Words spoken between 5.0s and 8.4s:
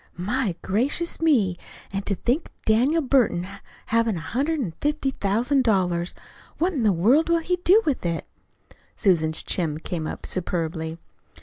thousand dollars! What in the world will he do with it?"